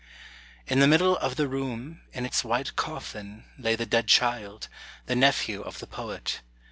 [0.65, 4.67] ["In the middle of the room, in its white coffin, lay the dead child,
[5.05, 6.41] the nephew of the poet.